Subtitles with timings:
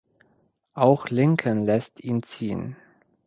[0.73, 2.75] Auch Lincoln lässt ihn ziehen.